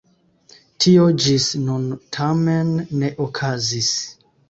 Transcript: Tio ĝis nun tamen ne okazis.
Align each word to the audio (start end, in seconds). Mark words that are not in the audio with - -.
Tio 0.85 1.03
ĝis 1.27 1.45
nun 1.67 1.85
tamen 2.19 2.75
ne 3.01 3.15
okazis. 3.31 3.97